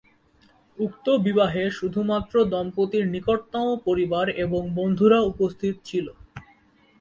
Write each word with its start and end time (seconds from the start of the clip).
উক্ত 0.77 1.05
বিবাহে 1.25 1.63
শুধুমাত্র 1.77 2.35
দম্পতির 2.53 3.03
নিকটতম 3.07 3.67
পরিবার 3.87 4.25
এবং 4.45 4.61
বন্ধুরা 4.77 5.19
উপস্থিত 5.31 5.75
ছিল। 5.85 6.07